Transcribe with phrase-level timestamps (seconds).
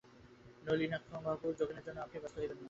[0.63, 2.59] নলিনাক্ষবাবু, যোগেনের জন্য আপনি ব্যস্ত হইবেন না।